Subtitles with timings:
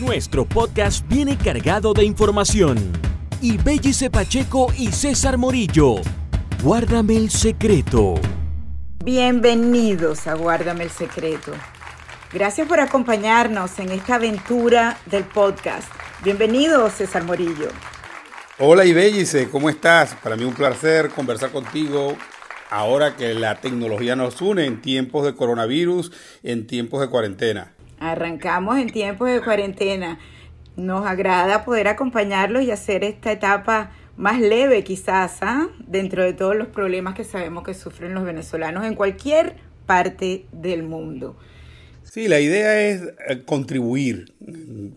[0.00, 2.78] Nuestro podcast viene cargado de información.
[3.42, 5.96] Y Bellice Pacheco y César Morillo.
[6.62, 8.14] Guárdame el secreto.
[9.04, 11.50] Bienvenidos a Guárdame el secreto.
[12.32, 15.88] Gracias por acompañarnos en esta aventura del podcast.
[16.22, 17.70] Bienvenido, César Morillo.
[18.60, 20.14] Hola Ibellice, ¿cómo estás?
[20.22, 22.16] Para mí un placer conversar contigo
[22.70, 26.12] ahora que la tecnología nos une en tiempos de coronavirus,
[26.44, 27.72] en tiempos de cuarentena.
[28.00, 30.18] Arrancamos en tiempos de cuarentena.
[30.76, 35.68] Nos agrada poder acompañarlos y hacer esta etapa más leve quizás, ¿ah?
[35.86, 40.82] dentro de todos los problemas que sabemos que sufren los venezolanos en cualquier parte del
[40.82, 41.36] mundo.
[42.02, 44.32] Sí, la idea es eh, contribuir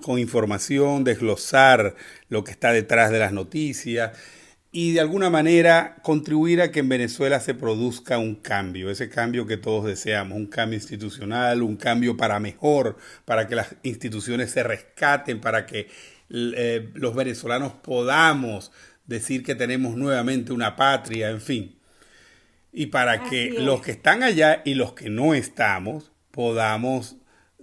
[0.02, 1.96] con información, desglosar
[2.30, 4.12] lo que está detrás de las noticias
[4.72, 9.46] y de alguna manera contribuir a que en Venezuela se produzca un cambio, ese cambio
[9.46, 14.64] que todos deseamos, un cambio institucional, un cambio para mejor, para que las instituciones se
[14.64, 15.90] rescaten, para que
[16.30, 18.72] eh, los venezolanos podamos
[19.06, 21.76] decir que tenemos nuevamente una patria, en fin.
[22.72, 27.18] Y para que los que están allá y los que no estamos podamos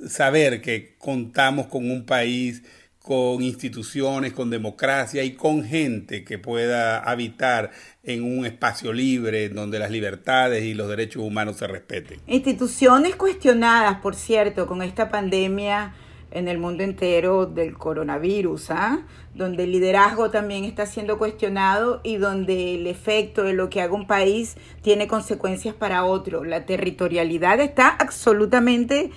[0.07, 2.63] saber que contamos con un país
[3.09, 7.71] con instituciones, con democracia y con gente que pueda habitar
[8.03, 12.21] en un espacio libre donde las libertades y los derechos humanos se respeten.
[12.27, 15.95] Instituciones cuestionadas, por cierto, con esta pandemia
[16.33, 19.07] en el mundo entero del coronavirus, ¿ah?
[19.35, 23.95] donde el liderazgo también está siendo cuestionado y donde el efecto de lo que haga
[23.95, 26.45] un país tiene consecuencias para otro.
[26.45, 29.13] La territorialidad está absolutamente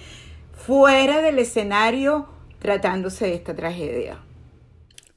[0.53, 2.30] fuera del escenario
[2.61, 4.19] tratándose de esta tragedia.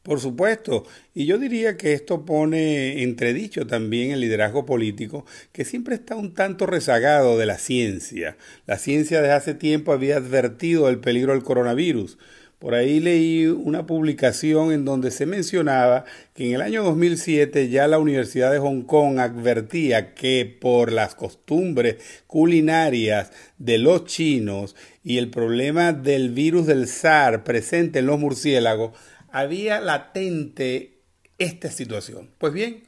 [0.03, 5.95] Por supuesto, y yo diría que esto pone entredicho también el liderazgo político, que siempre
[5.95, 8.37] está un tanto rezagado de la ciencia.
[8.67, 12.19] La ciencia desde hace tiempo había advertido el peligro del coronavirus.
[12.59, 17.87] Por ahí leí una publicación en donde se mencionaba que en el año 2007 ya
[17.89, 21.97] la Universidad de Hong Kong advertía que por las costumbres
[22.27, 28.97] culinarias de los chinos y el problema del virus del SARS presente en los murciélagos,
[29.31, 31.01] había latente
[31.39, 32.31] esta situación.
[32.39, 32.85] Pues bien,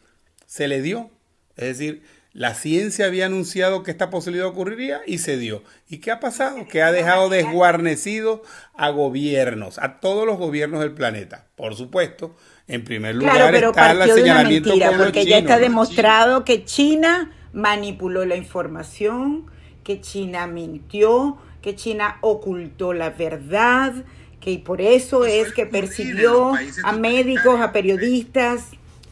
[0.46, 1.10] se le dio.
[1.56, 2.02] Es decir,
[2.36, 5.62] la ciencia había anunciado que esta posibilidad ocurriría y se dio.
[5.88, 6.68] ¿Y qué ha pasado?
[6.68, 8.42] Que ha dejado desguarnecido
[8.74, 11.46] a gobiernos, a todos los gobiernos del planeta.
[11.56, 12.36] Por supuesto,
[12.68, 18.36] en primer lugar está el señalamiento mentira, porque ya está demostrado que China manipuló la
[18.36, 19.46] información,
[19.82, 24.04] que China mintió, que China ocultó la verdad,
[24.46, 26.52] y por eso es que persiguió
[26.84, 28.62] a médicos, a periodistas.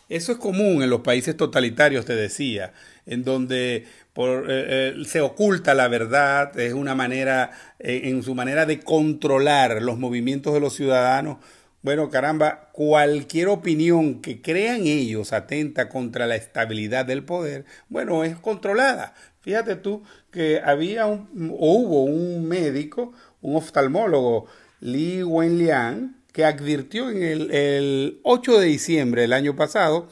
[0.09, 2.73] Eso es común en los países totalitarios, te decía,
[3.07, 8.35] en donde por, eh, eh, se oculta la verdad, es una manera, eh, en su
[8.35, 11.39] manera de controlar los movimientos de los ciudadanos.
[11.83, 18.37] Bueno, caramba, cualquier opinión que crean ellos atenta contra la estabilidad del poder, bueno, es
[18.37, 19.15] controlada.
[19.41, 24.47] Fíjate tú que había un, o hubo un médico, un oftalmólogo,
[24.81, 30.09] Li Wenliang, que advirtió en el, 8 de diciembre del año pasado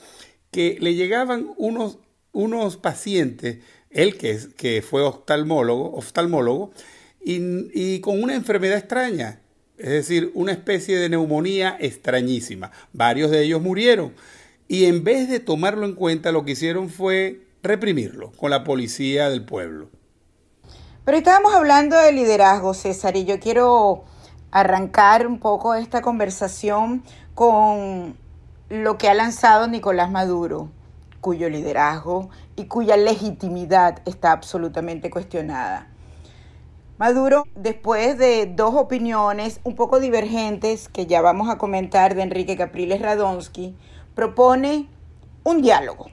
[0.52, 1.98] que le llegaban unos,
[2.30, 3.58] unos pacientes,
[3.90, 6.70] él que, que fue oftalmólogo, oftalmólogo
[7.20, 7.40] y,
[7.74, 9.40] y con una enfermedad extraña,
[9.76, 12.70] es decir, una especie de neumonía extrañísima.
[12.92, 14.14] Varios de ellos murieron
[14.68, 19.28] y en vez de tomarlo en cuenta lo que hicieron fue reprimirlo con la policía
[19.28, 19.90] del pueblo.
[21.04, 24.04] Pero estábamos hablando de liderazgo, César, y yo quiero
[24.52, 27.02] arrancar un poco esta conversación
[27.34, 28.16] con
[28.68, 30.68] lo que ha lanzado Nicolás Maduro,
[31.20, 35.88] cuyo liderazgo y cuya legitimidad está absolutamente cuestionada.
[36.98, 42.56] Maduro, después de dos opiniones un poco divergentes que ya vamos a comentar de Enrique
[42.56, 43.74] Capriles Radonsky,
[44.14, 44.86] propone
[45.42, 46.06] un diálogo.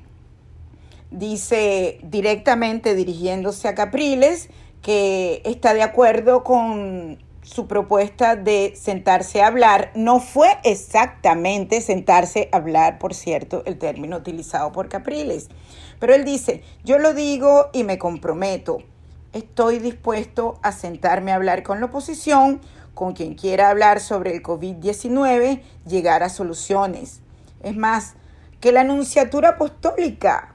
[1.11, 4.49] Dice directamente dirigiéndose a Capriles
[4.81, 12.47] que está de acuerdo con su propuesta de sentarse a hablar no fue exactamente sentarse
[12.51, 15.47] a hablar, por cierto, el término utilizado por Capriles.
[15.99, 18.83] Pero él dice, yo lo digo y me comprometo.
[19.33, 22.61] Estoy dispuesto a sentarme a hablar con la oposición,
[22.93, 27.21] con quien quiera hablar sobre el COVID-19, llegar a soluciones.
[27.63, 28.13] Es más,
[28.61, 30.53] que la Anunciatura Apostólica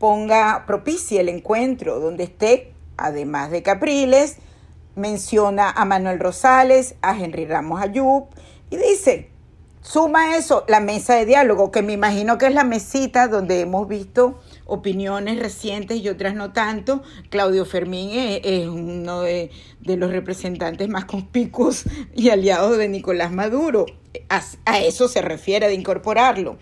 [0.00, 4.38] ponga, propicie el encuentro donde esté, además de Capriles,
[4.96, 8.26] menciona a Manuel Rosales, a Henry Ramos Ayub
[8.70, 9.30] y dice,
[9.82, 13.86] suma eso, la mesa de diálogo, que me imagino que es la mesita donde hemos
[13.86, 17.02] visto opiniones recientes y otras no tanto.
[17.28, 19.50] Claudio Fermín es, uno de,
[19.84, 23.86] los representantes más conspicuos y aliados de Nicolás Maduro.
[24.28, 26.56] A, eso se refiere de incorporarlo.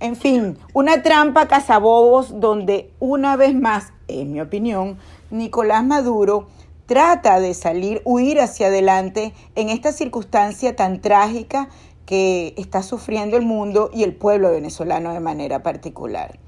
[0.00, 4.98] En fin, una trampa cazabobos donde una vez más, en mi opinión,
[5.30, 6.48] Nicolás Maduro
[6.92, 11.70] trata de salir, huir hacia adelante en esta circunstancia tan trágica
[12.04, 16.38] que está sufriendo el mundo y el pueblo venezolano de manera particular.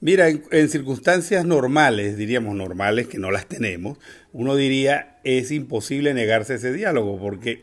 [0.00, 3.96] Mira, en, circunstancias normales, diríamos normales, que no las tenemos,
[4.32, 7.62] uno diría es imposible negarse ese diálogo, porque,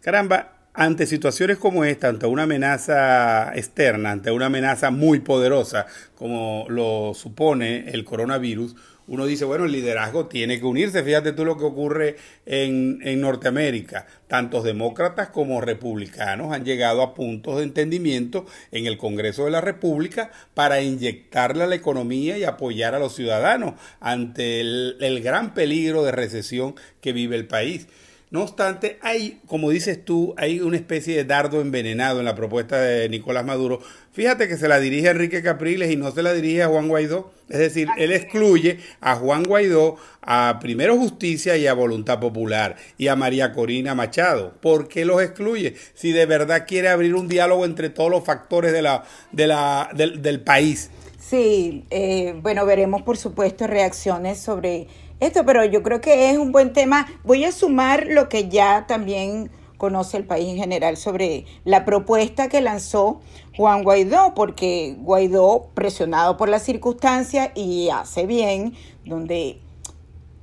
[0.00, 5.84] caramba, ante situaciones como esta, ante una amenaza externa, ante una amenaza muy poderosa,
[6.14, 8.74] como lo supone el coronavirus,
[9.06, 11.02] uno dice, bueno, el liderazgo tiene que unirse.
[11.02, 12.16] Fíjate tú lo que ocurre
[12.46, 14.06] en, en, Norteamérica.
[14.26, 19.60] Tantos demócratas como republicanos han llegado a puntos de entendimiento en el Congreso de la
[19.60, 25.52] República para inyectarle a la economía y apoyar a los ciudadanos ante el, el gran
[25.52, 27.86] peligro de recesión que vive el país.
[28.30, 32.80] No obstante, hay, como dices tú, hay una especie de dardo envenenado en la propuesta
[32.80, 33.80] de Nicolás Maduro.
[34.12, 36.86] Fíjate que se la dirige a Enrique Capriles y no se la dirige a Juan
[36.86, 37.32] Guaidó.
[37.48, 43.08] Es decir, él excluye a Juan Guaidó, a Primero Justicia y a Voluntad Popular y
[43.08, 44.52] a María Corina Machado.
[44.60, 45.74] ¿Por qué los excluye?
[45.94, 49.02] Si de verdad quiere abrir un diálogo entre todos los factores de la,
[49.32, 50.90] de la, del, país.
[51.18, 54.86] Sí, eh, bueno, veremos por supuesto reacciones sobre
[55.20, 57.06] esto, pero yo creo que es un buen tema.
[57.24, 62.48] Voy a sumar lo que ya también conoce el país en general sobre la propuesta
[62.48, 63.20] que lanzó
[63.56, 68.74] Juan Guaidó, porque Guaidó, presionado por las circunstancias y hace bien,
[69.06, 69.60] donde,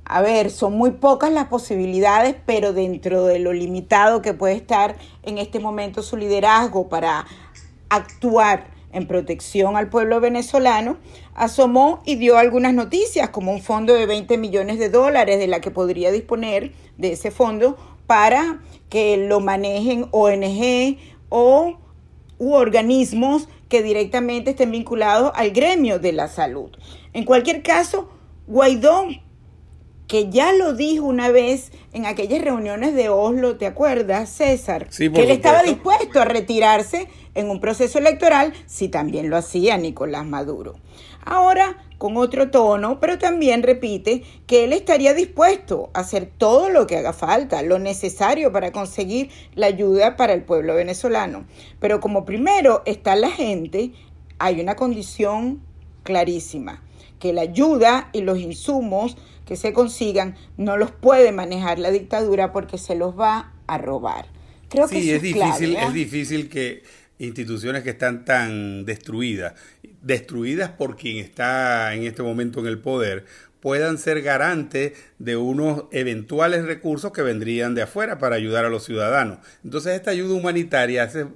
[0.04, 4.96] a ver, son muy pocas las posibilidades, pero dentro de lo limitado que puede estar
[5.22, 7.24] en este momento su liderazgo para
[7.90, 10.98] actuar en protección al pueblo venezolano,
[11.34, 15.60] asomó y dio algunas noticias, como un fondo de 20 millones de dólares de la
[15.60, 17.76] que podría disponer de ese fondo
[18.06, 20.98] para que lo manejen ONG
[21.28, 21.78] o
[22.38, 26.70] u organismos que directamente estén vinculados al gremio de la salud.
[27.12, 28.08] En cualquier caso,
[28.46, 29.08] Guaidó,
[30.06, 34.86] que ya lo dijo una vez en aquellas reuniones de Oslo, ¿te acuerdas, César?
[34.88, 37.08] Sí, que él estaba dispuesto a retirarse
[37.38, 40.74] en un proceso electoral si también lo hacía Nicolás Maduro.
[41.24, 46.86] Ahora, con otro tono, pero también repite que él estaría dispuesto a hacer todo lo
[46.86, 51.46] que haga falta, lo necesario para conseguir la ayuda para el pueblo venezolano.
[51.80, 53.92] Pero como primero está la gente,
[54.38, 55.62] hay una condición
[56.02, 56.82] clarísima,
[57.20, 62.52] que la ayuda y los insumos que se consigan no los puede manejar la dictadura
[62.52, 64.26] porque se los va a robar.
[64.68, 66.82] Creo que es, difícil, es difícil que
[67.18, 69.54] instituciones que están tan destruidas,
[70.02, 73.24] destruidas por quien está en este momento en el poder,
[73.60, 78.84] puedan ser garantes de unos eventuales recursos que vendrían de afuera para ayudar a los
[78.84, 79.38] ciudadanos.
[79.64, 81.26] Entonces esta ayuda humanitaria hace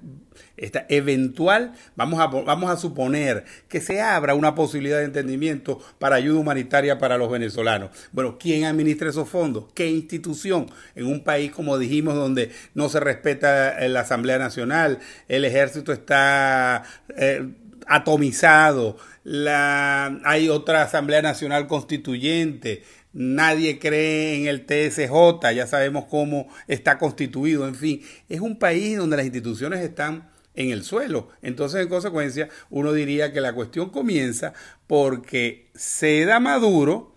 [0.57, 6.17] esta eventual, vamos a, vamos a suponer que se abra una posibilidad de entendimiento para
[6.17, 7.91] ayuda humanitaria para los venezolanos.
[8.13, 9.65] Bueno, ¿quién administra esos fondos?
[9.75, 10.67] ¿Qué institución?
[10.95, 16.85] En un país, como dijimos, donde no se respeta la Asamblea Nacional, el ejército está
[17.17, 17.49] eh,
[17.87, 22.83] atomizado, la, hay otra Asamblea Nacional Constituyente,
[23.13, 28.97] nadie cree en el TSJ, ya sabemos cómo está constituido, en fin, es un país
[28.97, 31.29] donde las instituciones están en el suelo.
[31.43, 34.53] Entonces, en consecuencia, uno diría que la cuestión comienza
[34.87, 37.15] porque se da Maduro,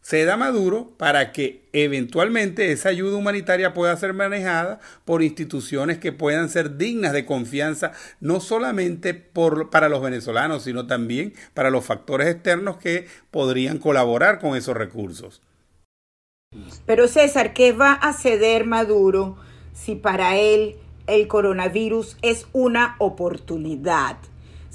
[0.00, 6.12] se da Maduro para que eventualmente esa ayuda humanitaria pueda ser manejada por instituciones que
[6.12, 11.84] puedan ser dignas de confianza, no solamente por, para los venezolanos, sino también para los
[11.84, 15.42] factores externos que podrían colaborar con esos recursos.
[16.86, 19.36] Pero César, ¿qué va a ceder Maduro
[19.74, 20.76] si para él
[21.08, 24.18] el coronavirus es una oportunidad.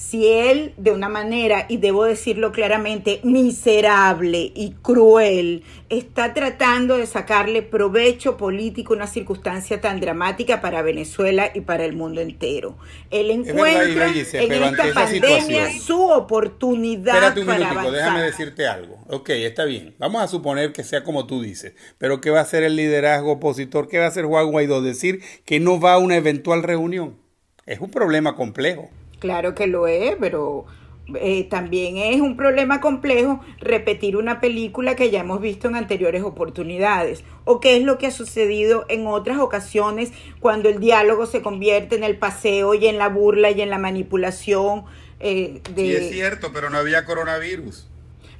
[0.05, 7.07] Si él, de una manera, y debo decirlo claramente, miserable y cruel, está tratando de
[7.07, 12.77] sacarle provecho político a una circunstancia tan dramática para Venezuela y para el mundo entero.
[13.11, 18.99] Él encuentra en esta pandemia su oportunidad Espérate un para déjame decirte algo.
[19.07, 19.95] Ok, está bien.
[19.99, 21.75] Vamos a suponer que sea como tú dices.
[21.97, 23.87] Pero ¿qué va a hacer el liderazgo opositor?
[23.87, 24.81] ¿Qué va a hacer Juan Guaidó?
[24.81, 27.17] Decir que no va a una eventual reunión.
[27.65, 28.91] Es un problema complejo.
[29.23, 30.65] Claro que lo es, pero
[31.15, 36.23] eh, también es un problema complejo repetir una película que ya hemos visto en anteriores
[36.23, 40.11] oportunidades o qué es lo que ha sucedido en otras ocasiones
[40.41, 43.77] cuando el diálogo se convierte en el paseo y en la burla y en la
[43.77, 44.83] manipulación.
[45.21, 45.81] Eh, de...
[45.83, 47.87] Sí, es cierto, pero no había coronavirus.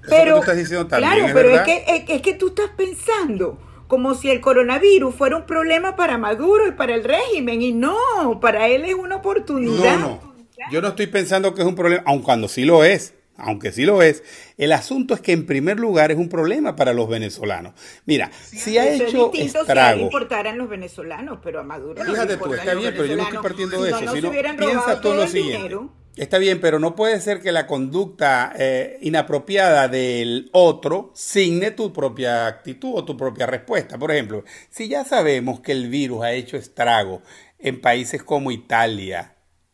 [0.09, 5.37] pero, claro, pero es que, es que tú estás pensando como si el coronavirus fuera
[5.37, 7.95] un problema para Maduro y para el régimen, y no,
[8.41, 9.99] para él es una oportunidad.
[9.99, 10.32] No, no.
[10.71, 13.85] Yo no estoy pensando que es un problema, aun cuando sí lo es, aunque sí
[13.85, 14.23] lo es,
[14.57, 17.73] el asunto es que en primer lugar es un problema para los venezolanos.
[18.05, 19.97] Mira, si ha hecho es estrago.
[19.97, 23.39] Si importaran los venezolanos, pero a Maduro Fíjate tú, está bien, pero yo no estoy
[23.39, 25.77] partiendo de eso, sino piensa tú lo siguiente.
[26.15, 31.91] Está bien, pero no puede ser que la conducta eh, inapropiada del otro signe tu
[31.91, 33.97] propia actitud o tu propia respuesta.
[33.97, 37.23] Por ejemplo, si ya sabemos que el virus ha hecho estrago
[37.57, 39.33] en países como Italia,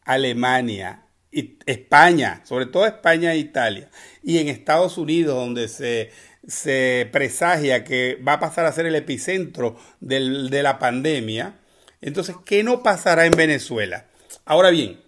[0.09, 1.05] Alemania,
[1.67, 3.91] España, sobre todo España e Italia,
[4.23, 6.09] y en Estados Unidos, donde se,
[6.47, 11.59] se presagia que va a pasar a ser el epicentro del, de la pandemia,
[12.01, 14.07] entonces, ¿qué no pasará en Venezuela?
[14.45, 14.99] Ahora bien,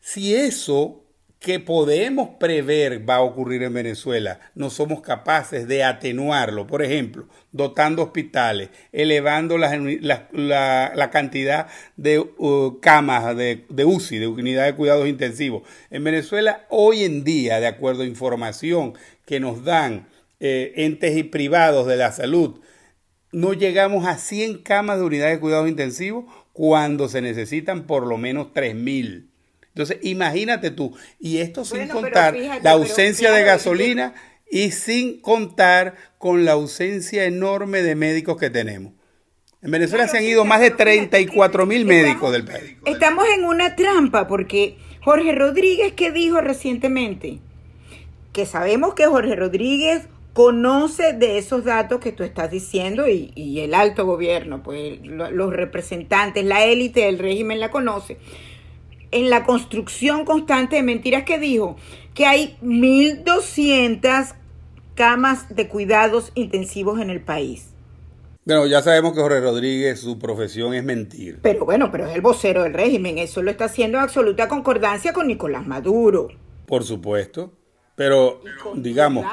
[0.00, 1.03] si eso
[1.44, 7.26] que podemos prever va a ocurrir en Venezuela, no somos capaces de atenuarlo, por ejemplo,
[7.52, 11.66] dotando hospitales, elevando la, cantidad
[11.98, 15.64] de uh, camas de, de, UCI, de unidad de cuidados intensivos.
[15.90, 18.94] En Venezuela, hoy en día, de acuerdo a información
[19.26, 20.08] que nos dan
[20.40, 22.58] eh, entes y privados de la salud,
[23.32, 26.24] no llegamos a 100 camas de unidad de cuidados intensivos
[26.54, 29.33] cuando se necesitan por lo menos 3.000.
[29.74, 34.14] Entonces, imagínate tú, y esto sin contar la ausencia de gasolina
[34.48, 38.92] y sin contar con la ausencia enorme de médicos que tenemos.
[39.62, 42.76] En Venezuela se han ido más de 34 mil médicos del país.
[42.84, 47.40] Estamos en una trampa porque Jorge Rodríguez, que dijo recientemente?
[48.32, 50.02] Que sabemos que Jorge Rodríguez
[50.34, 55.52] conoce de esos datos que tú estás diciendo y, y el alto gobierno, pues los
[55.52, 58.18] representantes, la élite del régimen la conoce
[59.14, 61.76] en la construcción constante de mentiras que dijo
[62.14, 64.34] que hay 1.200
[64.94, 67.70] camas de cuidados intensivos en el país.
[68.44, 71.38] Bueno, ya sabemos que Jorge Rodríguez, su profesión es mentir.
[71.42, 73.16] Pero bueno, pero es el vocero del régimen.
[73.18, 76.28] Eso lo está haciendo en absoluta concordancia con Nicolás Maduro.
[76.66, 77.52] Por supuesto.
[77.94, 78.42] Pero,
[78.74, 79.24] digamos,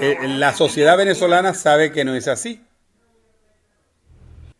[0.00, 2.62] eh, la sociedad venezolana sabe que no es así.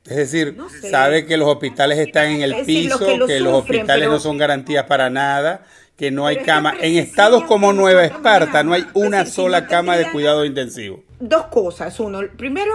[0.09, 0.57] Es decir,
[0.89, 5.11] sabe que los hospitales están en el piso, que, los hospitales no son garantías para
[5.11, 6.75] nada, que no hay cama.
[6.81, 11.03] En estados como Nueva Esparta no hay una sola cama de cuidado intensivo.
[11.19, 11.99] Dos cosas.
[11.99, 12.73] Uno, primero,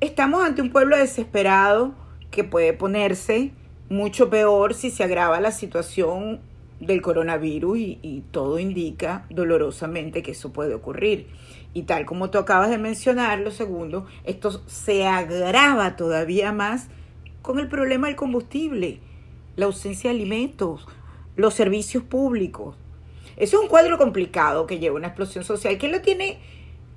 [0.00, 1.94] estamos ante un pueblo desesperado
[2.30, 3.52] que puede ponerse
[3.88, 6.40] mucho peor si se agrava la situación
[6.80, 11.28] del coronavirus y, y todo indica dolorosamente que eso puede ocurrir.
[11.74, 16.88] Y tal como tú acabas de mencionar, lo segundo, esto se agrava todavía más
[17.40, 19.00] con el problema del combustible,
[19.56, 20.86] la ausencia de alimentos,
[21.36, 22.76] los servicios públicos.
[23.36, 25.78] Eso es un cuadro complicado que lleva una explosión social.
[25.78, 26.38] que lo tiene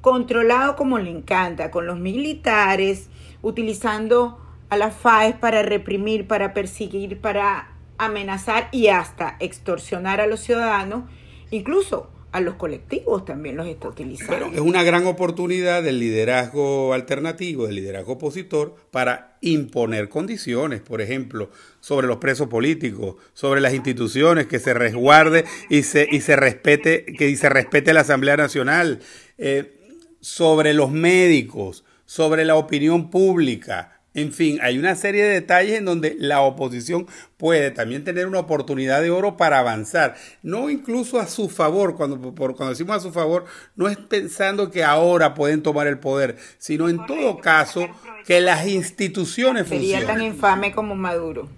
[0.01, 1.71] controlado como le encanta?
[1.71, 3.09] Con los militares,
[3.41, 4.39] utilizando
[4.69, 11.05] a las FAES para reprimir, para perseguir, para amenazar y hasta extorsionar a los ciudadanos,
[11.49, 14.47] incluso a los colectivos también los está utilizando.
[14.53, 21.49] es una gran oportunidad del liderazgo alternativo, del liderazgo opositor, para imponer condiciones, por ejemplo,
[21.79, 27.05] sobre los presos políticos, sobre las instituciones, que se resguarde y se, y se respete,
[27.05, 28.99] que se respete la Asamblea Nacional,
[29.37, 29.79] eh,
[30.19, 35.85] sobre los médicos, sobre la opinión pública, en fin, hay una serie de detalles en
[35.85, 37.05] donde la oposición
[37.37, 40.15] puede también tener una oportunidad de oro para avanzar.
[40.41, 43.45] No incluso a su favor, cuando, por, cuando decimos a su favor,
[43.75, 47.87] no es pensando que ahora pueden tomar el poder, sino en todo caso
[48.25, 49.99] que las instituciones funcionen.
[49.99, 51.49] Sería tan infame como Maduro.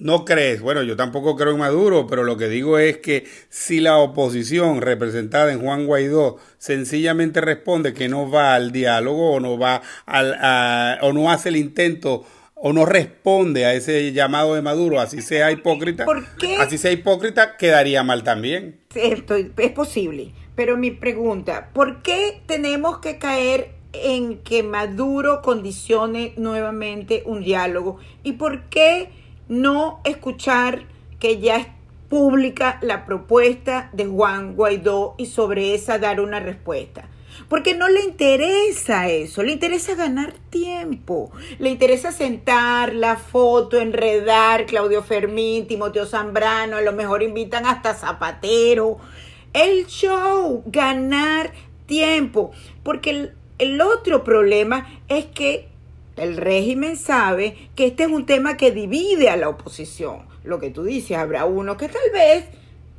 [0.00, 3.80] No crees, bueno, yo tampoco creo en Maduro, pero lo que digo es que si
[3.80, 9.58] la oposición representada en Juan Guaidó sencillamente responde que no va al diálogo o no
[9.58, 12.24] va al, o no hace el intento
[12.54, 16.06] o no responde a ese llamado de Maduro, así sea hipócrita,
[16.60, 18.78] así sea hipócrita, quedaría mal también.
[18.94, 26.34] Esto es posible, pero mi pregunta, ¿por qué tenemos que caer en que Maduro condicione
[26.36, 27.98] nuevamente un diálogo?
[28.22, 29.17] ¿Y por qué
[29.48, 30.84] no escuchar
[31.18, 31.66] que ya es
[32.08, 37.08] pública la propuesta de Juan Guaidó y sobre esa dar una respuesta.
[37.48, 44.66] Porque no le interesa eso, le interesa ganar tiempo, le interesa sentar la foto, enredar
[44.66, 48.98] Claudio Fermín, Timoteo Zambrano, a lo mejor invitan hasta Zapatero,
[49.52, 51.52] el show, ganar
[51.86, 52.50] tiempo,
[52.82, 55.68] porque el, el otro problema es que
[56.18, 60.22] el régimen sabe que este es un tema que divide a la oposición.
[60.44, 62.44] Lo que tú dices, habrá uno que tal vez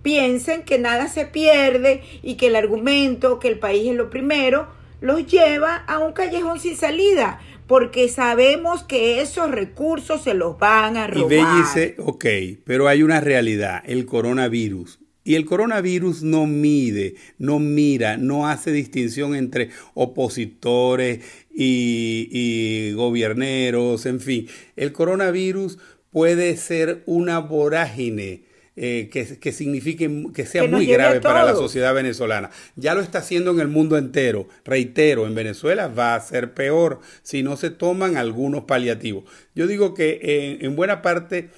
[0.01, 4.67] piensen que nada se pierde y que el argumento que el país es lo primero
[5.01, 10.97] los lleva a un callejón sin salida porque sabemos que esos recursos se los van
[10.97, 11.31] a robar.
[11.31, 12.25] Y dice, ok,
[12.65, 14.99] pero hay una realidad, el coronavirus.
[15.23, 21.19] Y el coronavirus no mide, no mira, no hace distinción entre opositores
[21.61, 24.47] y, y gobierneros, en fin.
[24.77, 25.77] El coronavirus
[26.09, 28.43] puede ser una vorágine
[28.77, 32.49] eh, que, que, signifique que sea muy grave para la sociedad venezolana.
[32.77, 34.47] Ya lo está haciendo en el mundo entero.
[34.63, 39.25] Reitero, en Venezuela va a ser peor si no se toman algunos paliativos.
[39.53, 41.49] Yo digo que en buena parte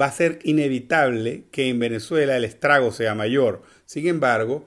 [0.00, 3.62] va a ser inevitable que en Venezuela el estrago sea mayor.
[3.84, 4.64] Sin embargo,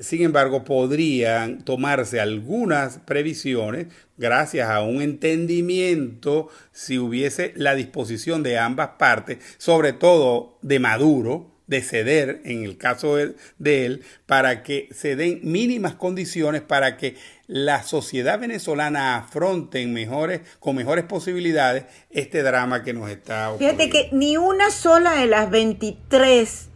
[0.00, 3.86] sin embargo, podrían tomarse algunas previsiones
[4.16, 11.58] gracias a un entendimiento si hubiese la disposición de ambas partes, sobre todo de Maduro,
[11.68, 17.16] de ceder en el caso de, él, para que se den mínimas condiciones para que
[17.46, 23.82] la sociedad venezolana afronte mejores, con mejores posibilidades este drama que nos está ocurriendo.
[23.82, 26.68] Fíjate que ni una sola de las 23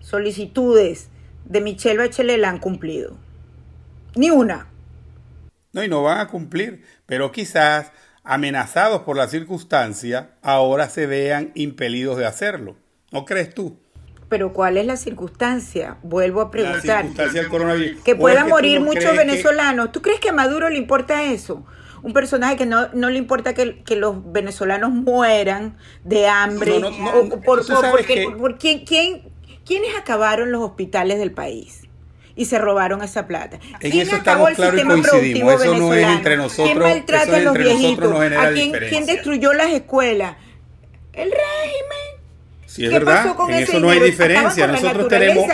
[0.00, 1.08] solicitudes
[1.48, 3.16] de Michelle Bachelet la han cumplido.
[4.14, 4.68] Ni una.
[5.72, 7.92] No, y no van a cumplir, pero quizás
[8.24, 12.76] amenazados por la circunstancia, ahora se vean impelidos de hacerlo.
[13.12, 13.78] ¿No crees tú?
[14.28, 15.98] Pero ¿cuál es la circunstancia?
[16.02, 16.84] Vuelvo a preguntar.
[16.84, 18.02] La circunstancia del coronavirus.
[18.02, 19.92] Que puedan morir muchos venezolanos.
[19.92, 21.64] ¿Tú crees que a Maduro le importa eso?
[22.02, 26.80] Un personaje que no, no le importa que, los venezolanos mueran de hambre.
[26.80, 29.22] No, no, por, por, quién,
[29.66, 31.82] ¿Quiénes acabaron los hospitales del país?
[32.36, 33.58] y se robaron esa plata.
[33.80, 35.54] En ¿Quién eso estamos claros y coincidimos.
[35.54, 36.68] Eso no es entre nosotros.
[36.68, 38.14] ¿Quién maltrata a los viejitos?
[38.14, 40.36] ¿A quién, quién, destruyó las escuelas?
[41.14, 42.06] El régimen.
[42.66, 43.34] Sí, es verdad.
[43.48, 44.66] en eso no hay diferencia.
[44.66, 45.46] Nosotros tenemos.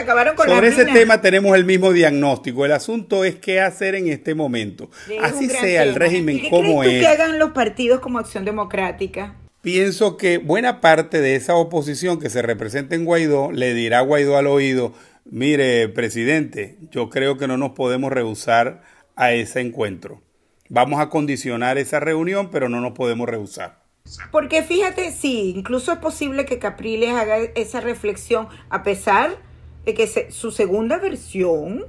[0.45, 2.67] Sobre ese tema tenemos el mismo diagnóstico.
[2.67, 4.91] El asunto es qué hacer en este momento.
[5.23, 7.01] Así sea el régimen como es.
[7.01, 9.37] ¿Qué hagan los partidos como Acción Democrática?
[9.63, 14.03] Pienso que buena parte de esa oposición que se representa en Guaidó le dirá a
[14.03, 14.93] Guaidó al oído,
[15.25, 18.83] mire, presidente, yo creo que no nos podemos rehusar
[19.15, 20.21] a ese encuentro.
[20.69, 23.85] Vamos a condicionar esa reunión, pero no nos podemos rehusar.
[24.33, 29.37] Porque fíjate, sí, incluso es posible que Capriles haga esa reflexión, a pesar
[29.85, 31.85] de que su segunda versión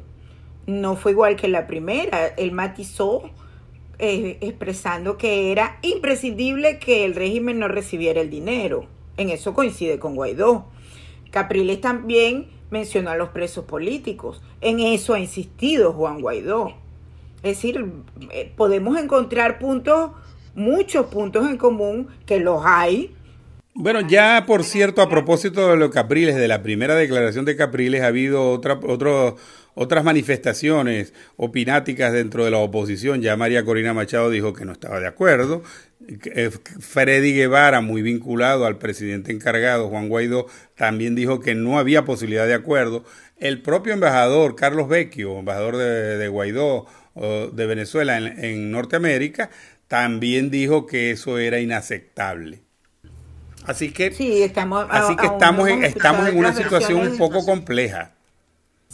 [0.67, 2.27] no fue igual que la primera.
[2.37, 3.31] Él matizó
[3.99, 8.87] eh, expresando que era imprescindible que el régimen no recibiera el dinero.
[9.17, 10.65] En eso coincide con Guaidó.
[11.31, 14.41] Capriles también mencionó a los presos políticos.
[14.61, 16.73] En eso ha insistido Juan Guaidó.
[17.43, 17.85] Es decir,
[18.31, 20.11] eh, podemos encontrar puntos,
[20.55, 23.15] muchos puntos en común, que los hay,
[23.75, 28.03] bueno, ya por cierto, a propósito de los Capriles, de la primera declaración de Capriles,
[28.03, 29.37] ha habido otra, otro,
[29.75, 33.21] otras manifestaciones opináticas dentro de la oposición.
[33.21, 35.63] Ya María Corina Machado dijo que no estaba de acuerdo.
[36.07, 42.05] Eh, Freddy Guevara, muy vinculado al presidente encargado, Juan Guaidó, también dijo que no había
[42.05, 43.05] posibilidad de acuerdo.
[43.37, 49.49] El propio embajador, Carlos Vecchio, embajador de, Guaidó de Venezuela en, en Norteamérica,
[49.87, 52.63] también dijo que eso era inaceptable.
[53.65, 58.11] Así que, sí, estamos, así que estamos, en, estamos en una situación un poco compleja.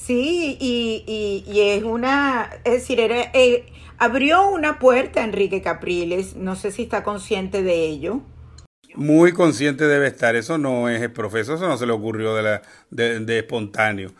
[0.06, 3.66] Sí, y, y, es una, es decir, era, eh,
[3.98, 8.22] abrió una puerta Enrique Capriles, no sé si está consciente de ello.
[8.96, 12.44] Muy consciente debe estar, eso no es el profesor, eso no se le ocurrió de,
[12.44, 14.12] la, de, de espontáneo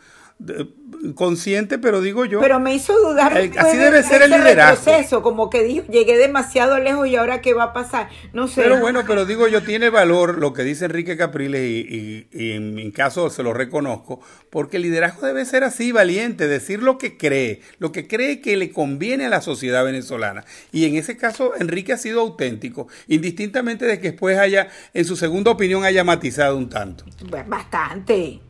[1.14, 2.40] consciente, pero digo yo.
[2.40, 3.36] Pero me hizo dudar.
[3.36, 4.84] así debe ser el liderazgo.
[4.84, 8.08] Proceso, como que dijo, llegué demasiado lejos y ahora qué va a pasar.
[8.32, 8.62] No sé.
[8.62, 12.90] Pero bueno, pero digo yo, tiene valor lo que dice Enrique Capriles y, en mi
[12.92, 17.60] caso se lo reconozco, porque el liderazgo debe ser así, valiente, decir lo que cree,
[17.78, 20.44] lo que cree que le conviene a la sociedad venezolana.
[20.72, 25.16] Y en ese caso, Enrique ha sido auténtico, indistintamente de que después haya, en su
[25.16, 27.04] segunda opinión, haya matizado un tanto.
[27.46, 28.49] Bastante.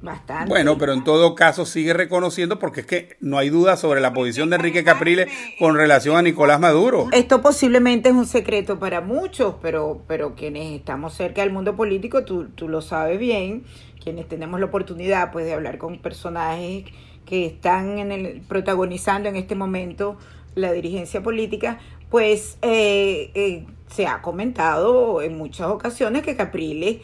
[0.00, 0.48] Bastante.
[0.48, 4.12] Bueno, pero en todo caso sigue reconociendo porque es que no hay duda sobre la
[4.12, 7.08] posición de Enrique Capriles con relación a Nicolás Maduro.
[7.12, 12.24] Esto posiblemente es un secreto para muchos, pero, pero quienes estamos cerca del mundo político,
[12.24, 13.64] tú, tú lo sabes bien,
[14.02, 16.84] quienes tenemos la oportunidad pues de hablar con personajes
[17.26, 20.16] que están en el, protagonizando en este momento
[20.54, 26.98] la dirigencia política, pues eh, eh, se ha comentado en muchas ocasiones que Capriles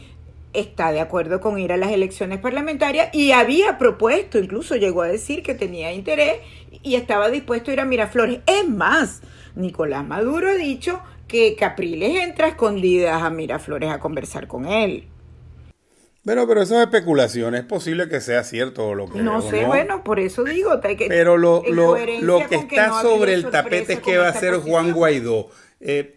[0.54, 5.08] está de acuerdo con ir a las elecciones parlamentarias y había propuesto, incluso llegó a
[5.08, 6.38] decir que tenía interés
[6.82, 8.40] y estaba dispuesto a ir a Miraflores.
[8.46, 9.22] Es más,
[9.54, 15.08] Nicolás Maduro ha dicho que Capriles entra escondidas a Miraflores a conversar con él.
[16.24, 20.02] Bueno, pero eso es especulación, es posible que sea cierto lo que No sé, bueno,
[20.02, 20.80] por eso digo.
[20.80, 24.54] Que, pero lo, lo, lo que está sobre el tapete es que va a ser
[24.54, 25.50] Juan Guaidó.
[25.80, 26.16] Eh,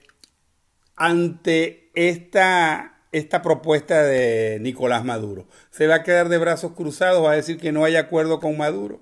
[0.96, 7.24] ante esta, esta propuesta de Nicolás Maduro, ¿se va a quedar de brazos cruzados?
[7.24, 9.02] ¿Va a decir que no hay acuerdo con Maduro?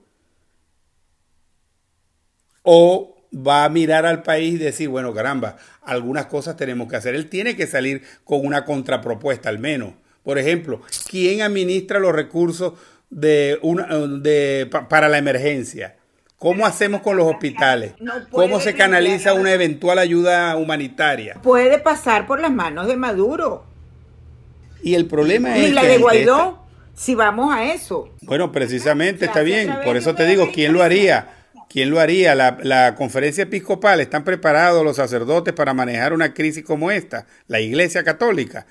[2.64, 7.16] ¿O va a mirar al país y decir, bueno, caramba, algunas cosas tenemos que hacer?
[7.16, 9.94] Él tiene que salir con una contrapropuesta al menos
[10.26, 12.74] por ejemplo, ¿quién administra los recursos
[13.12, 15.98] de una, de, para la emergencia?
[16.40, 17.94] ¿Cómo hacemos con los hospitales?
[18.32, 21.36] ¿Cómo se canaliza una eventual ayuda humanitaria?
[21.44, 23.66] Puede pasar por las manos de Maduro.
[24.86, 25.70] Y el problema es...
[25.70, 28.14] Y la de Guaidó, si vamos a eso.
[28.22, 29.74] Bueno, precisamente, está bien.
[29.84, 31.28] Por eso te digo, ¿quién lo haría?
[31.68, 32.36] ¿Quién lo haría?
[32.36, 37.26] La, la, conferencia episcopal, ¿están preparados los sacerdotes para manejar una crisis como esta?
[37.48, 38.68] La Iglesia Católica.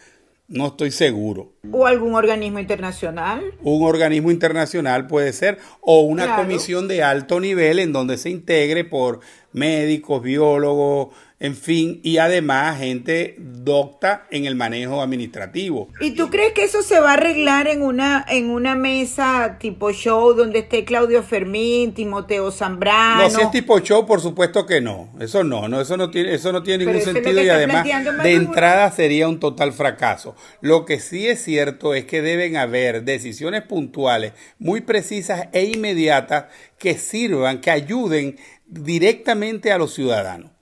[0.46, 1.54] No estoy seguro.
[1.72, 3.42] ¿O algún organismo internacional?
[3.62, 8.84] Un organismo internacional puede ser, o una comisión de alto nivel en donde se integre
[8.84, 9.18] por
[9.52, 11.08] médicos, biólogos,
[11.44, 15.88] en fin, y además gente docta en el manejo administrativo.
[16.00, 19.92] ¿Y tú crees que eso se va a arreglar en una, en una mesa tipo
[19.92, 23.24] show donde esté Claudio Fermín, Timoteo Zambrano?
[23.24, 25.12] No, si es tipo show, por supuesto que no.
[25.20, 27.86] Eso no, no eso no tiene, eso no tiene ningún sentido y además
[28.22, 30.34] de entrada sería un total fracaso.
[30.62, 36.46] Lo que sí es cierto es que deben haber decisiones puntuales, muy precisas e inmediatas
[36.78, 40.53] que sirvan, que ayuden directamente a los ciudadanos.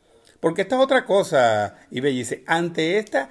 [0.42, 3.31] Porque esta es otra cosa, y dice, ante esta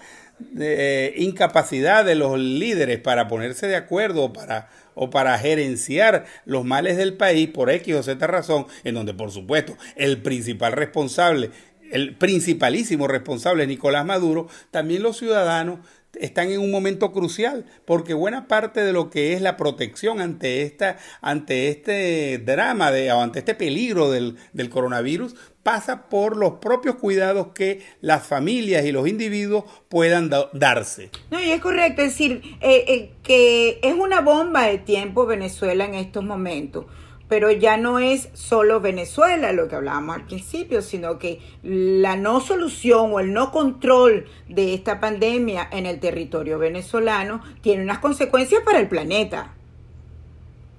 [0.57, 6.95] eh, incapacidad de los líderes para ponerse de acuerdo para, o para gerenciar los males
[6.95, 11.51] del país por X o Z razón, en donde por supuesto el principal responsable,
[11.91, 15.79] el principalísimo responsable es Nicolás Maduro, también los ciudadanos
[16.19, 20.63] están en un momento crucial porque buena parte de lo que es la protección ante
[20.63, 26.53] esta ante este drama de o ante este peligro del, del coronavirus pasa por los
[26.53, 31.11] propios cuidados que las familias y los individuos puedan darse.
[31.29, 35.85] No, y es correcto, es decir, eh, eh, que es una bomba de tiempo Venezuela
[35.85, 36.85] en estos momentos
[37.31, 42.41] pero ya no es solo Venezuela lo que hablábamos al principio, sino que la no
[42.41, 48.63] solución o el no control de esta pandemia en el territorio venezolano tiene unas consecuencias
[48.65, 49.53] para el planeta.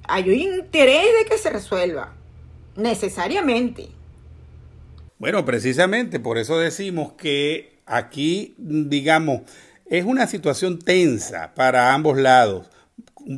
[0.07, 2.12] Hay un interés de que se resuelva,
[2.77, 3.88] necesariamente.
[5.19, 9.41] Bueno, precisamente por eso decimos que aquí, digamos,
[9.87, 12.69] es una situación tensa para ambos lados,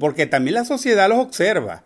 [0.00, 1.84] porque también la sociedad los observa.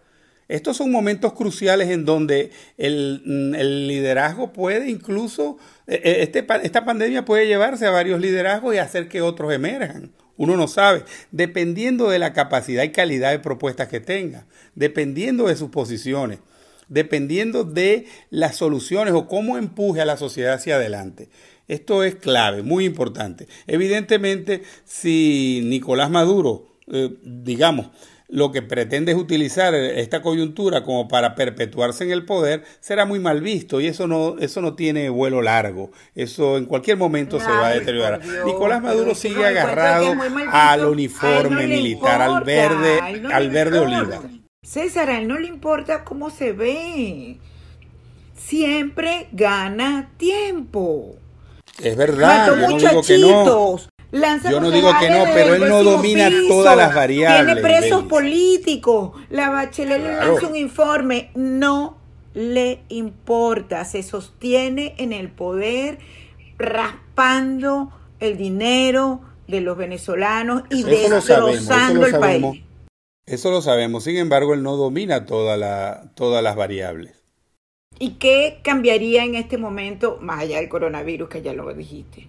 [0.49, 3.53] Estos son momentos cruciales en donde el, mm,
[3.87, 9.09] liderazgo puede incluso, e, e, este, esta pandemia puede llevarse a varios liderazgos y hacer
[9.09, 10.11] que otros emerjan.
[10.39, 15.57] Uno no sabe, dependiendo de la capacidad y calidad de propuestas que tenga, dependiendo de
[15.57, 16.39] sus posiciones,
[16.89, 21.29] dependiendo de las soluciones o cómo empuje a la sociedad hacia adelante.
[21.67, 23.47] Esto es clave, muy importante.
[23.67, 27.89] Evidentemente, si Nicolás Maduro, eh, digamos,
[28.29, 33.19] lo que pretende es utilizar esta coyuntura como para perpetuarse en el poder, será muy
[33.19, 35.91] mal visto y eso no, eso no tiene vuelo largo.
[36.14, 38.21] Eso en cualquier momento se va a deteriorar.
[38.45, 40.14] Nicolás Maduro sigue agarrado
[40.53, 43.01] al uniforme militar, al verde,
[43.33, 44.21] al verde oliva.
[44.62, 47.38] César, a él no le importa cómo se ve.
[48.37, 51.17] Siempre gana tiempo.
[51.83, 53.79] Es verdad, yo no digo que no.
[54.11, 57.44] Yo no digo que no, pero él no domina todas las variables.
[57.44, 59.12] Tiene presos políticos.
[59.29, 61.31] La Bachelet le lanza un informe.
[61.35, 61.99] No
[62.33, 63.85] le importa.
[63.85, 65.99] Se sostiene en el poder
[66.57, 72.62] raspando el dinero de los venezolanos y destrozando el país.
[73.27, 74.05] Eso lo sabemos.
[74.05, 77.12] Sin embargo, él no domina todas las variables.
[77.99, 82.29] ¿Y qué cambiaría en este momento, más allá del coronavirus, que ya lo dijiste?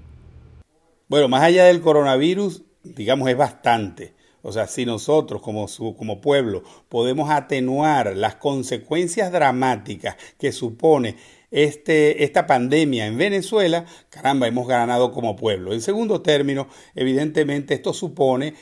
[1.09, 4.13] Bueno, más allá del coronavirus, digamos, es bastante.
[4.43, 5.65] O sea, si nosotros como,
[5.97, 11.15] como pueblo podemos atenuar las consecuencias dramáticas que supone
[11.49, 15.73] este, esta pandemia en Venezuela, caramba, hemos ganado como pueblo.
[15.73, 18.53] En segundo término, evidentemente esto supone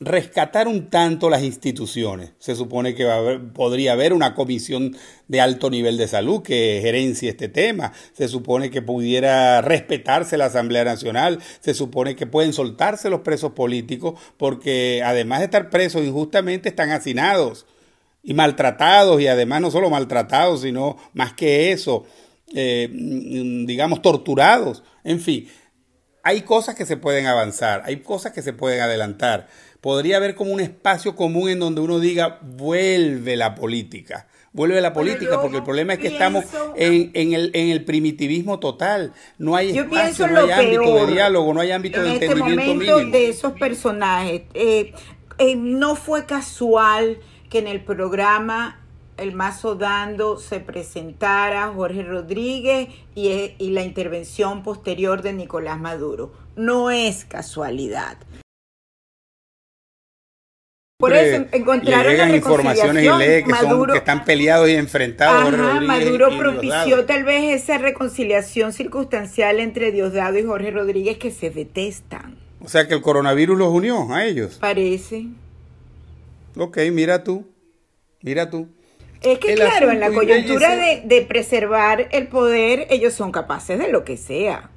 [0.00, 2.32] rescatar un tanto las instituciones.
[2.38, 3.06] Se supone que
[3.54, 4.96] podría haber una comisión
[5.28, 7.92] de alto nivel de salud que gerencie este tema.
[8.12, 11.40] Se supone que pudiera respetarse la Asamblea Nacional.
[11.60, 16.90] Se supone que pueden soltarse los presos políticos porque además de estar presos injustamente están
[16.90, 17.66] hacinados
[18.22, 22.04] y maltratados y además no solo maltratados, sino más que eso,
[22.54, 22.88] eh,
[23.66, 24.82] digamos, torturados.
[25.04, 25.46] En fin,
[26.22, 29.46] hay cosas que se pueden avanzar, hay cosas que se pueden adelantar.
[29.84, 34.94] Podría haber como un espacio común en donde uno diga, vuelve la política, vuelve la
[34.94, 39.12] política, porque el problema es que estamos en, el, en el primitivismo total.
[39.36, 43.10] No hay espacio, no hay ámbito de diálogo, no hay ámbito de este entendimiento momento
[43.10, 44.44] de esos personajes.
[44.54, 44.94] Eh,
[45.36, 47.18] eh, no fue casual
[47.50, 48.80] que en el programa
[49.18, 56.32] el Mazo Dando se presentara Jorge Rodríguez y, y, la intervención posterior de Nicolás Maduro.
[56.56, 58.16] No es casualidad.
[60.96, 65.52] Por eso encontraron llegan informaciones y lee que, son, que están peleados y enfrentados.
[65.52, 71.50] Ajá, Maduro propició tal vez esa reconciliación circunstancial entre Diosdado y Jorge Rodríguez que se
[71.50, 72.36] detestan.
[72.60, 74.58] O sea que el coronavirus los unió a ellos.
[74.60, 75.26] Parece.
[76.56, 77.44] Ok, mira tú.
[78.22, 78.68] Mira tú.
[79.20, 84.04] Es que claro, en la coyuntura de, preservar el poder, ellos son capaces de lo
[84.04, 84.70] que sea.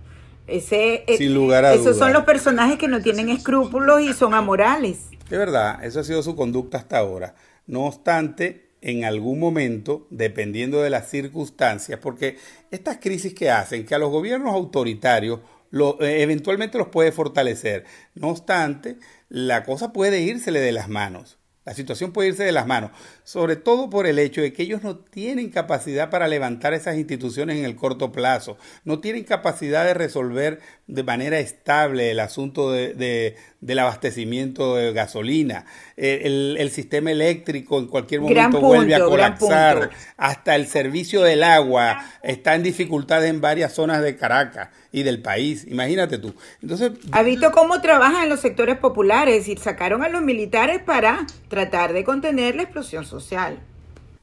[0.48, 4.34] Ese, eh, Sin lugar a Esos son los personajes que no tienen escrúpulos y son
[4.34, 5.10] amorales.
[5.30, 7.36] Es verdad, eso ha sido su conducta hasta ahora.
[7.66, 12.38] No obstante, en algún momento, dependiendo de las circunstancias, porque
[12.72, 15.42] estas crisis que hacen que a los gobiernos autoritarios
[15.74, 17.84] eh, eventualmente los puede fortalecer.
[18.16, 21.38] No obstante, la cosa puede írsele de las manos.
[21.68, 22.92] La situación puede irse de las manos,
[23.26, 27.58] sobre todo por el hecho de que ellos no tienen capacidad para levantar esas instituciones
[27.58, 33.36] en el corto plazo, no tienen capacidad de resolver de manera estable el asunto de,
[33.62, 35.66] del abastecimiento de gasolina.
[35.96, 42.06] El, el, sistema eléctrico en cualquier momento vuelve a colapsar, hasta el servicio del agua
[42.22, 45.66] está en dificultades en varias zonas de Caracas y del país.
[45.68, 46.36] Imagínate tú.
[46.62, 49.48] Entonces, ¿ha visto cómo trabajan en los sectores populares?
[49.48, 53.60] Y sacaron a los militares para tratar de contener la explosión social.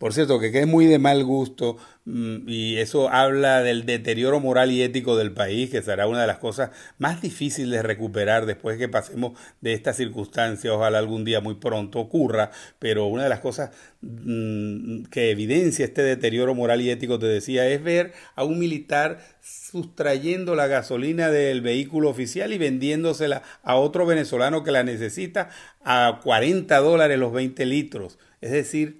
[0.05, 4.71] Por cierto, que, es muy de mal gusto mm, y eso habla del deterioro moral
[4.71, 8.77] y ético del país, que será una de las cosas más difíciles de recuperar después
[8.77, 10.75] que pasemos de esta circunstancia.
[10.75, 13.71] Ojalá algún día muy pronto ocurra, pero una de las cosas
[14.03, 19.21] mm, que evidencia este deterioro moral y ético, te decía, es ver a un militar
[19.41, 25.49] sustrayendo la gasolina del vehículo oficial y vendiéndosela a otro venezolano que la necesita
[25.83, 28.19] a 40 dólares los 20 litros.
[28.43, 28.99] Es decir,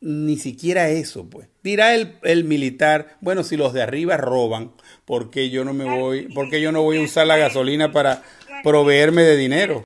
[0.00, 1.48] ni siquiera eso, pues.
[1.62, 4.72] Dirá el, el, militar, bueno, si los de arriba roban,
[5.04, 8.22] ¿por qué yo no me voy, porque yo no voy a usar la gasolina para
[8.62, 9.84] proveerme de dinero?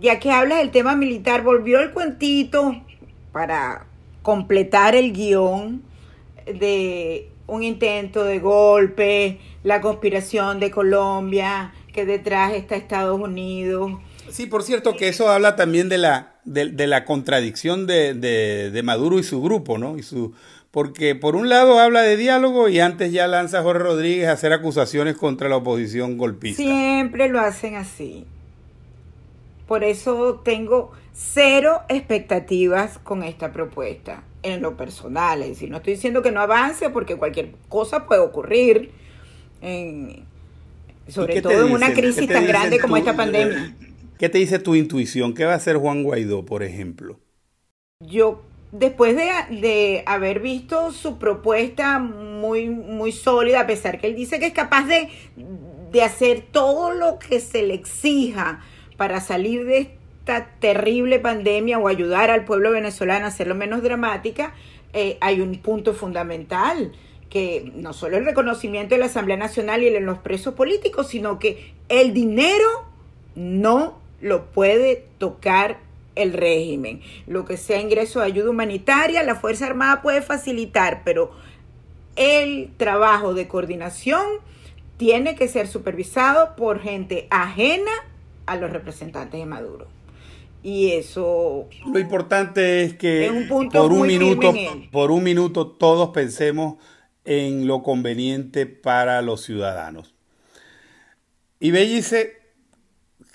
[0.00, 2.82] Ya que hablas del tema militar, volvió el cuentito
[3.32, 3.86] para
[4.22, 5.82] completar el guion
[6.46, 13.92] de un intento de golpe, la conspiración de Colombia, que detrás está Estados Unidos.
[14.30, 19.18] Sí, por cierto, que eso habla también de la de, la contradicción de, de, Maduro
[19.18, 19.98] y su grupo, ¿no?
[19.98, 20.32] Y su,
[20.70, 24.32] porque por un lado habla de diálogo y antes ya lanza a Jorge Rodríguez a
[24.32, 26.62] hacer acusaciones contra la oposición golpista.
[26.62, 28.24] Siempre lo hacen así.
[29.66, 35.42] Por eso tengo cero expectativas con esta propuesta en lo personal.
[35.42, 38.92] Es decir, no estoy diciendo que no avance porque cualquier cosa puede ocurrir,
[41.08, 43.74] sobre todo en una crisis tan grande como esta pandemia.
[44.18, 45.34] ¿Qué te dice tu intuición?
[45.34, 47.20] ¿Qué va a hacer Juan Guaidó, por ejemplo?
[48.00, 54.38] Yo, después de, haber visto su propuesta muy, muy sólida, a pesar que él dice
[54.38, 55.10] que es capaz de,
[56.02, 58.60] hacer todo lo que se le exija
[58.98, 64.52] para salir de esta terrible pandemia o ayudar al pueblo venezolano a hacerlo menos dramática,
[64.92, 66.92] eh, hay un punto fundamental
[67.30, 71.38] que no solo el reconocimiento de la Asamblea Nacional y de los presos políticos, sino
[71.38, 72.84] que el dinero
[73.34, 75.78] no lo puede tocar
[76.14, 77.02] el régimen.
[77.26, 81.32] Lo que sea ingreso de ayuda humanitaria, la Fuerza Armada puede facilitar, pero
[82.16, 84.24] el trabajo de coordinación
[84.96, 87.92] tiene que ser supervisado por gente ajena
[88.46, 89.86] a los representantes de Maduro.
[90.62, 91.68] Y eso...
[91.86, 94.54] Lo importante es que por, un minuto,
[94.90, 96.76] por un minuto todos pensemos
[97.24, 100.14] en lo conveniente para los ciudadanos.
[101.60, 102.45] Y Bellice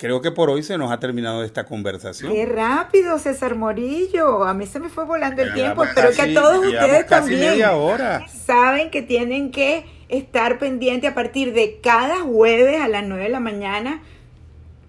[0.02, 2.34] Creo que por hoy se nos ha terminado esta conversación.
[2.34, 4.46] Qué rápido, César Morillo.
[4.46, 5.84] A mí se me fue volando el tiempo.
[5.84, 7.62] Espero que a todos ustedes también
[8.28, 13.30] saben que tienen que estar pendientes a partir de cada jueves a las 9 de
[13.30, 14.02] la mañana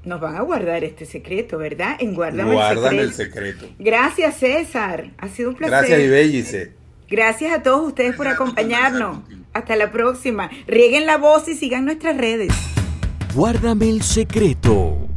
[0.03, 1.97] nos van a guardar este secreto, ¿verdad?
[2.01, 3.69] En Guárdame, Guárdame el, secreto.
[3.79, 5.11] Gracias, César.
[5.19, 5.79] Ha sido un placer.
[5.79, 6.73] Gracias, Ibellice.
[7.11, 9.19] Gracias a todos ustedes por acompañarnos.
[9.53, 10.51] Hasta la próxima.
[10.67, 12.51] Rieguen la voz y sigan nuestras redes.
[13.35, 15.12] Guárdame el secreto.